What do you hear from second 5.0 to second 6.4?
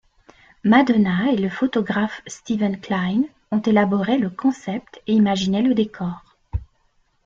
et imaginé le décor.